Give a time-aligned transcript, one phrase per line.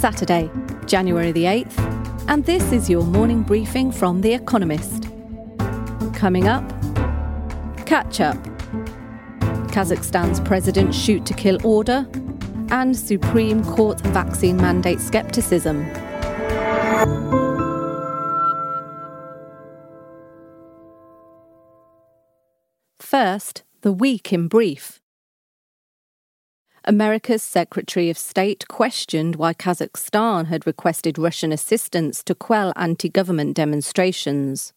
[0.00, 0.50] Saturday,
[0.86, 5.10] January the 8th, and this is your morning briefing from The Economist.
[6.14, 6.66] Coming up,
[7.84, 8.38] catch up.
[9.68, 12.08] Kazakhstan's president shoot to kill order,
[12.70, 15.84] and Supreme Court vaccine mandate skepticism.
[22.98, 24.99] First, the week in brief.
[26.90, 33.54] America's Secretary of State questioned why Kazakhstan had requested Russian assistance to quell anti government
[33.54, 34.72] demonstrations.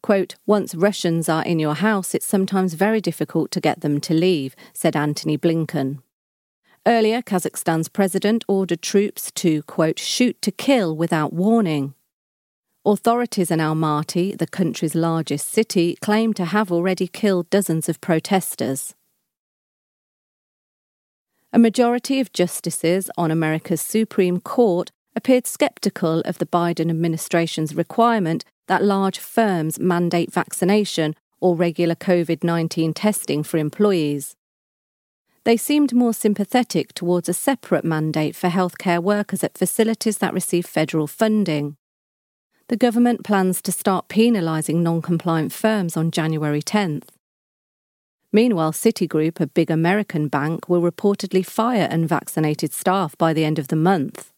[0.00, 4.14] Quote, Once Russians are in your house, it's sometimes very difficult to get them to
[4.14, 5.98] leave, said Antony Blinken.
[6.86, 11.94] Earlier, Kazakhstan's president ordered troops to, quote, shoot to kill without warning.
[12.84, 18.94] Authorities in Almaty, the country's largest city, claim to have already killed dozens of protesters.
[21.52, 28.44] A majority of justices on America's Supreme Court appeared skeptical of the Biden administration's requirement
[28.68, 34.36] that large firms mandate vaccination or regular COVID 19 testing for employees.
[35.42, 40.66] They seemed more sympathetic towards a separate mandate for healthcare workers at facilities that receive
[40.66, 41.76] federal funding.
[42.68, 47.08] The government plans to start penalising non compliant firms on January 10th.
[48.32, 53.68] Meanwhile, Citigroup, a big American bank, will reportedly fire unvaccinated staff by the end of
[53.68, 54.30] the month.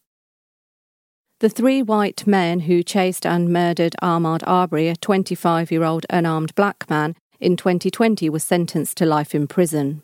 [1.41, 6.55] The three white men who chased and murdered Ahmaud Arbery, a 25 year old unarmed
[6.55, 10.03] black man, in 2020 were sentenced to life in prison.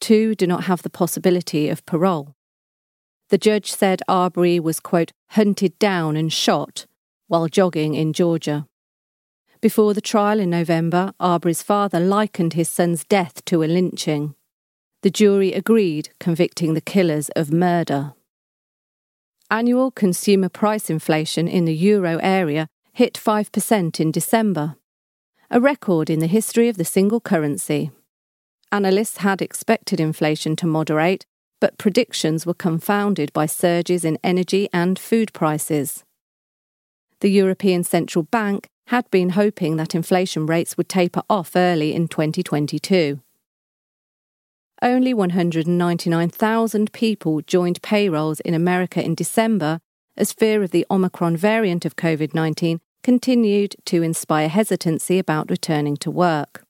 [0.00, 2.34] Two do not have the possibility of parole.
[3.30, 6.86] The judge said Arbery was, quote, hunted down and shot
[7.26, 8.66] while jogging in Georgia.
[9.60, 14.36] Before the trial in November, Arbery's father likened his son's death to a lynching.
[15.02, 18.14] The jury agreed, convicting the killers of murder.
[19.50, 24.76] Annual consumer price inflation in the euro area hit 5% in December,
[25.50, 27.90] a record in the history of the single currency.
[28.70, 31.24] Analysts had expected inflation to moderate,
[31.60, 36.04] but predictions were confounded by surges in energy and food prices.
[37.20, 42.08] The European Central Bank had been hoping that inflation rates would taper off early in
[42.08, 43.20] 2022.
[44.80, 49.80] Only 199,000 people joined payrolls in America in December
[50.16, 55.98] as fear of the Omicron variant of COVID 19 continued to inspire hesitancy about returning
[55.98, 56.64] to work.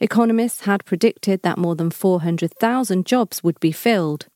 [0.00, 4.26] Economists had predicted that more than 400,000 jobs would be filled.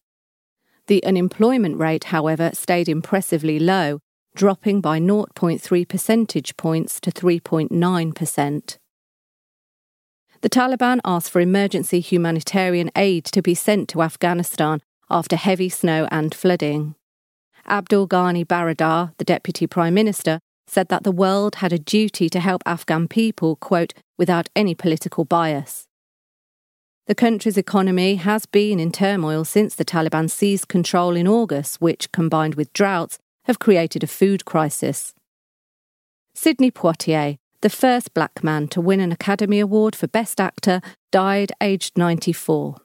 [0.86, 4.00] The unemployment rate, however, stayed impressively low
[4.34, 8.76] dropping by 0.3 percentage points to 3.9%.
[10.40, 16.06] The Taliban asked for emergency humanitarian aid to be sent to Afghanistan after heavy snow
[16.10, 16.94] and flooding.
[17.66, 22.40] Abdul Ghani Baradar, the Deputy Prime Minister, said that the world had a duty to
[22.40, 25.86] help Afghan people, quote, without any political bias.
[27.06, 32.10] The country's economy has been in turmoil since the Taliban seized control in August, which,
[32.12, 35.14] combined with droughts, have created a food crisis.
[36.34, 40.80] Sidney Poitier, the first black man to win an Academy Award for Best Actor,
[41.12, 42.76] died aged 94.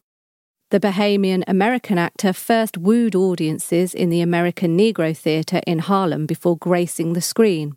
[0.72, 6.58] The Bahamian American actor first wooed audiences in the American Negro Theatre in Harlem before
[6.58, 7.76] gracing the screen.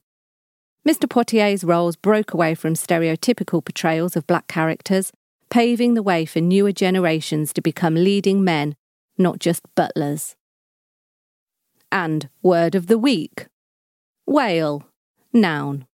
[0.87, 1.09] Mr.
[1.09, 5.11] Poitier's roles broke away from stereotypical portrayals of black characters,
[5.49, 8.75] paving the way for newer generations to become leading men,
[9.17, 10.37] not just butlers
[11.93, 13.47] and word of the week.
[14.27, 14.83] Whale,
[15.33, 15.87] noun.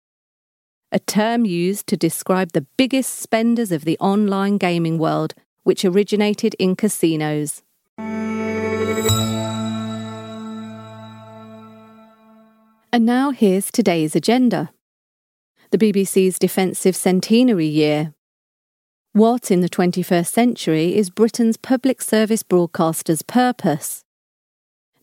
[0.92, 6.56] A term used to describe the biggest spenders of the online gaming world, which originated
[6.60, 7.62] in casinos.
[12.94, 14.72] And now here's today's agenda.
[15.72, 18.14] The BBC's defensive centenary year.
[19.12, 24.06] What in the 21st century is Britain's public service broadcaster's purpose?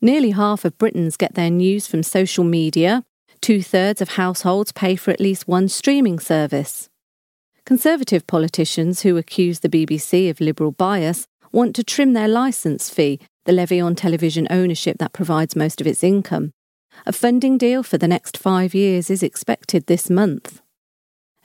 [0.04, 3.04] Nearly half of Britons get their news from social media.
[3.40, 6.90] Two thirds of households pay for at least one streaming service.
[7.64, 13.18] Conservative politicians who accuse the BBC of liberal bias want to trim their licence fee,
[13.46, 16.52] the levy on television ownership that provides most of its income.
[17.06, 20.60] A funding deal for the next five years is expected this month.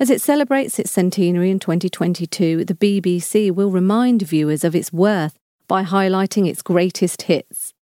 [0.02, 5.40] As it celebrates its centenary in 2022, the BBC will remind viewers of its worth
[5.70, 7.74] by highlighting its greatest hits.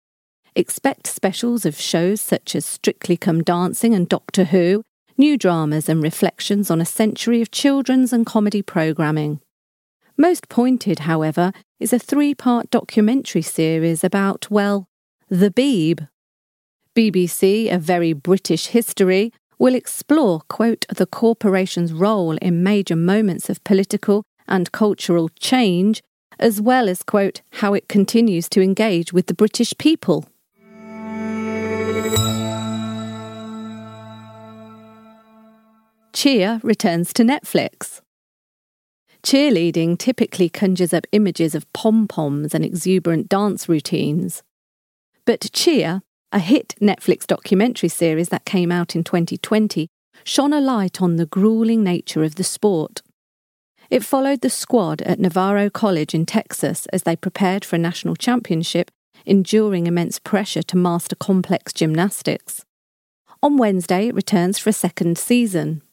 [0.57, 4.81] Expect specials of shows such as Strictly Come Dancing and Doctor Who,
[5.15, 9.39] new dramas and reflections on a century of children's and comedy programming.
[10.17, 14.87] Most pointed, however, is a three part documentary series about, well,
[15.29, 16.07] the Beeb.
[16.95, 23.63] BBC, A Very British History, will explore, quote, the corporation's role in major moments of
[23.63, 26.01] political and cultural change,
[26.39, 30.25] as well as, quote, how it continues to engage with the British people.
[36.17, 38.01] Cheer returns to Netflix.
[39.21, 44.41] Cheerleading typically conjures up images of pom poms and exuberant dance routines.
[45.27, 49.89] But Cheer, a hit Netflix documentary series that came out in 2020,
[50.23, 53.03] shone a light on the grueling nature of the sport.
[53.91, 58.15] It followed the squad at Navarro College in Texas as they prepared for a national
[58.15, 58.89] championship,
[59.27, 62.65] enduring immense pressure to master complex gymnastics.
[63.43, 65.83] On Wednesday, it returns for a second season.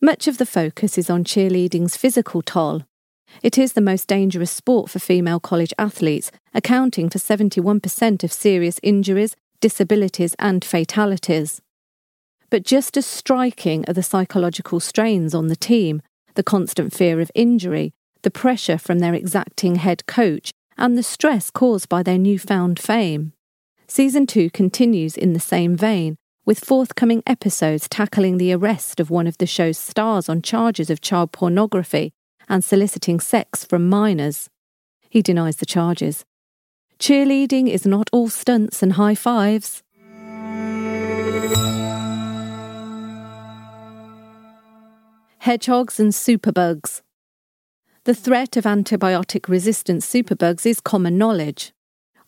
[0.00, 2.84] Much of the focus is on cheerleading's physical toll.
[3.42, 8.78] It is the most dangerous sport for female college athletes, accounting for 71% of serious
[8.84, 11.60] injuries, disabilities, and fatalities.
[12.48, 16.00] But just as striking are the psychological strains on the team,
[16.34, 17.92] the constant fear of injury,
[18.22, 23.32] the pressure from their exacting head coach, and the stress caused by their newfound fame.
[23.88, 26.17] Season 2 continues in the same vein,
[26.48, 30.98] with forthcoming episodes tackling the arrest of one of the show's stars on charges of
[30.98, 32.10] child pornography
[32.48, 34.48] and soliciting sex from minors.
[35.10, 36.24] He denies the charges.
[36.98, 39.82] Cheerleading is not all stunts and high fives.
[45.40, 47.02] Hedgehogs and superbugs.
[48.04, 51.74] The threat of antibiotic resistant superbugs is common knowledge.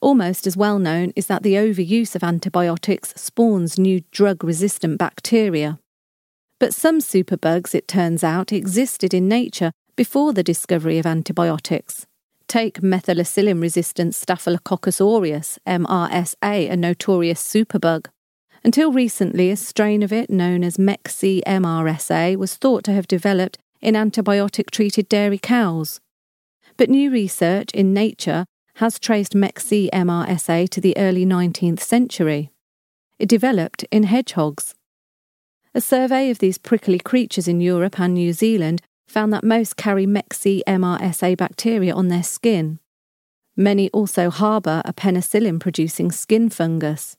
[0.01, 5.79] Almost as well known is that the overuse of antibiotics spawns new drug resistant bacteria.
[6.59, 12.07] But some superbugs, it turns out, existed in nature before the discovery of antibiotics.
[12.49, 18.07] Take methicillin resistant Staphylococcus aureus, MRSA, a notorious superbug.
[18.65, 23.59] Until recently, a strain of it, known as MECC MRSA, was thought to have developed
[23.81, 26.01] in antibiotic treated dairy cows.
[26.77, 28.47] But new research in Nature
[28.81, 32.51] has traced MECC MRSA to the early 19th century.
[33.19, 34.75] It developed in hedgehogs.
[35.75, 40.07] A survey of these prickly creatures in Europe and New Zealand found that most carry
[40.07, 42.79] MECC MRSA bacteria on their skin.
[43.55, 47.19] Many also harbour a penicillin producing skin fungus.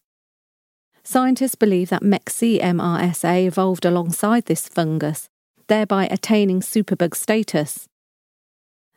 [1.04, 5.30] Scientists believe that MECC MRSA evolved alongside this fungus,
[5.68, 7.88] thereby attaining superbug status.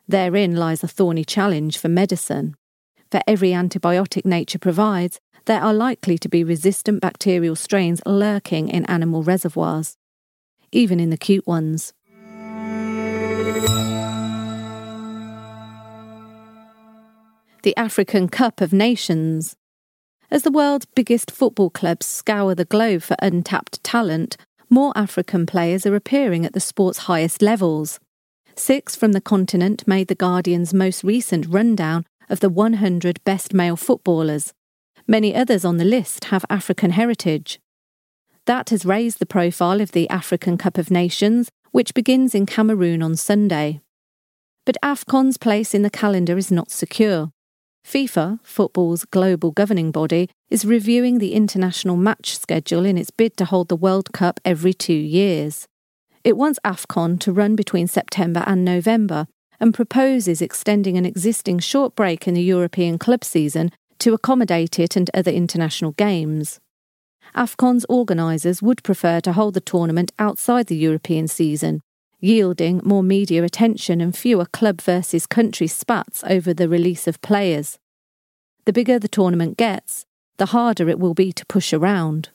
[0.07, 2.57] Therein lies a thorny challenge for medicine.
[3.11, 8.85] For every antibiotic nature provides, there are likely to be resistant bacterial strains lurking in
[8.87, 9.97] animal reservoirs,
[10.73, 11.93] even in the cute ones.
[17.63, 19.57] The African Cup of Nations.
[20.31, 24.37] As the world's biggest football clubs scour the globe for untapped talent,
[24.69, 28.01] more African players are appearing at the sport's highest levels.
[28.57, 33.77] Six from the continent made The Guardian's most recent rundown of the 100 best male
[33.77, 34.53] footballers.
[35.09, 37.59] Many others on the list have African heritage.
[38.47, 43.03] That has raised the profile of the African Cup of Nations, which begins in Cameroon
[43.03, 43.81] on Sunday.
[44.65, 47.31] But AFCON's place in the calendar is not secure.
[47.85, 53.47] FIFA, football's global governing body, is reviewing the international match schedule in its bid to
[53.47, 55.67] hold the World Cup every two years.
[56.25, 59.27] It wants AFCON to run between September and November
[59.61, 64.97] and proposes extending an existing short break in the European club season to accommodate it
[64.97, 66.61] and other international games.
[67.35, 71.81] AFCON's organisers would prefer to hold the tournament outside the European season,
[72.21, 77.79] yielding more media attention and fewer club versus country spats over the release of players.
[78.65, 80.07] The bigger the tournament gets,
[80.39, 82.31] the harder it will be to push around.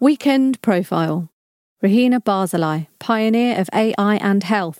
[0.00, 1.28] Weekend Profile
[1.82, 4.78] Regina Barzilay, pioneer of AI and health.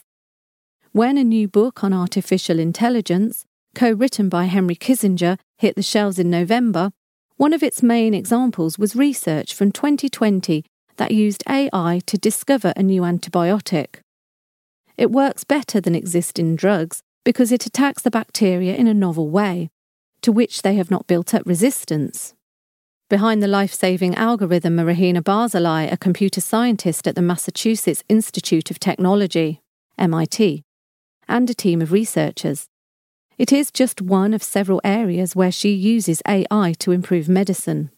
[0.92, 3.44] When a new book on artificial intelligence,
[3.74, 6.92] co written by Henry Kissinger, hit the shelves in November,
[7.36, 10.64] one of its main examples was research from 2020
[10.98, 13.96] that used AI to discover a new antibiotic.
[14.96, 19.68] It works better than existing drugs because it attacks the bacteria in a novel way,
[20.22, 22.34] to which they have not built up resistance.
[23.08, 28.70] Behind the life saving algorithm are Regina Barzilay, a computer scientist at the Massachusetts Institute
[28.70, 29.62] of Technology,
[29.96, 30.62] MIT,
[31.26, 32.68] and a team of researchers.
[33.38, 37.90] It is just one of several areas where she uses AI to improve medicine.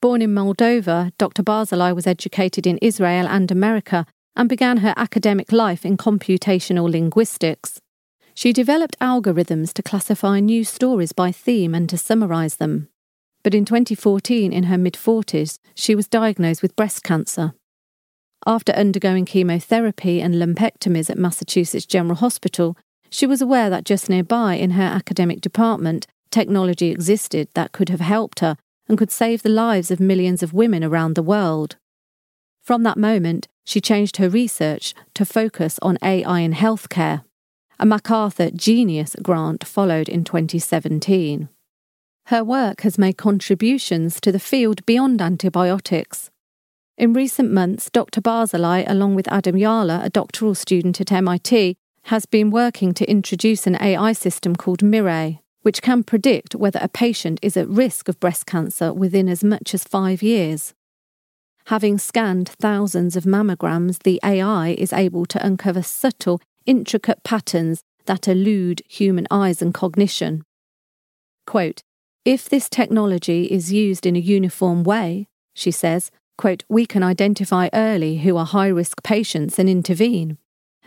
[0.00, 1.42] Born in Moldova, Dr.
[1.42, 7.78] Barzilay was educated in Israel and America and began her academic life in computational linguistics.
[8.32, 12.88] She developed algorithms to classify news stories by theme and to summarise them.
[13.46, 17.54] But in 2014, in her mid 40s, she was diagnosed with breast cancer.
[18.44, 22.76] After undergoing chemotherapy and lumpectomies at Massachusetts General Hospital,
[23.08, 28.00] she was aware that just nearby in her academic department, technology existed that could have
[28.00, 28.56] helped her
[28.88, 31.76] and could save the lives of millions of women around the world.
[32.64, 37.22] From that moment, she changed her research to focus on AI in healthcare.
[37.78, 41.48] A MacArthur Genius Grant followed in 2017.
[42.26, 46.28] Her work has made contributions to the field beyond antibiotics.
[46.98, 48.20] In recent months, Dr.
[48.20, 53.64] Barzilay, along with Adam Yala, a doctoral student at MIT, has been working to introduce
[53.68, 58.18] an AI system called Mirai, which can predict whether a patient is at risk of
[58.18, 60.74] breast cancer within as much as five years.
[61.66, 68.26] Having scanned thousands of mammograms, the AI is able to uncover subtle, intricate patterns that
[68.26, 70.42] elude human eyes and cognition.
[71.46, 71.82] Quote,
[72.26, 77.68] if this technology is used in a uniform way, she says, quote, we can identify
[77.72, 80.36] early who are high risk patients and intervene.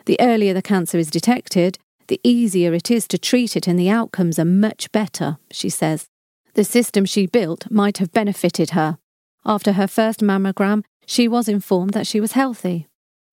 [0.05, 1.79] The earlier the cancer is detected,
[2.09, 6.09] the easier it is to treat it and the outcomes are much better, she says.
[6.55, 8.97] The system she built might have benefited her.
[9.45, 12.87] After her first mammogram, she was informed that she was healthy.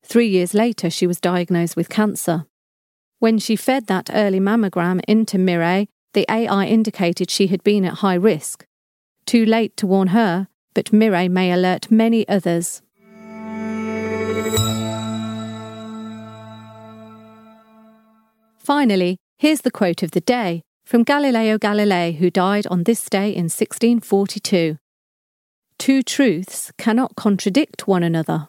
[0.05, 2.47] Three years later, she was diagnosed with cancer.
[3.19, 7.99] When she fed that early mammogram into Mirai, the AI indicated she had been at
[7.99, 8.67] high risk.
[9.27, 12.81] Too late to warn her, but Mirai may alert many others.
[18.57, 23.29] Finally, here's the quote of the day from Galileo Galilei, who died on this day
[23.29, 24.79] in 1642.
[25.79, 28.49] Two truths cannot contradict one another.